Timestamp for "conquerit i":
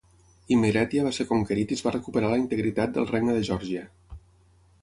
1.33-1.77